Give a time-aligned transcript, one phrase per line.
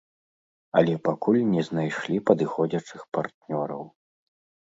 [0.79, 3.83] Але пакуль не знайшлі падыходзячых партнёраў.